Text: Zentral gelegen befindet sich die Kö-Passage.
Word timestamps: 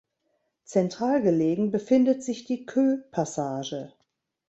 Zentral 0.65 1.21
gelegen 1.21 1.69
befindet 1.69 2.23
sich 2.23 2.43
die 2.45 2.65
Kö-Passage. 2.65 3.93